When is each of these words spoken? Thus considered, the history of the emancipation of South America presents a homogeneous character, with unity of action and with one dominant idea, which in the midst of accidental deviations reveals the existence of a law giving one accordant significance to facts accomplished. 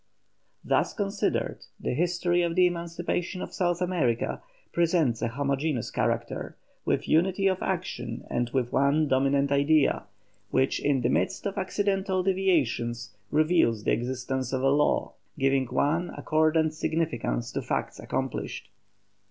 Thus 0.65 0.95
considered, 0.95 1.59
the 1.79 1.93
history 1.93 2.41
of 2.41 2.55
the 2.55 2.65
emancipation 2.65 3.39
of 3.39 3.53
South 3.53 3.81
America 3.83 4.41
presents 4.73 5.21
a 5.21 5.27
homogeneous 5.27 5.91
character, 5.91 6.57
with 6.85 7.07
unity 7.07 7.45
of 7.45 7.61
action 7.61 8.25
and 8.27 8.49
with 8.49 8.71
one 8.73 9.07
dominant 9.07 9.51
idea, 9.51 10.05
which 10.49 10.79
in 10.79 11.01
the 11.01 11.09
midst 11.09 11.45
of 11.45 11.55
accidental 11.55 12.23
deviations 12.23 13.11
reveals 13.29 13.83
the 13.83 13.91
existence 13.93 14.51
of 14.53 14.63
a 14.63 14.71
law 14.71 15.13
giving 15.37 15.67
one 15.67 16.09
accordant 16.17 16.73
significance 16.73 17.51
to 17.51 17.61
facts 17.61 17.99
accomplished. 17.99 18.69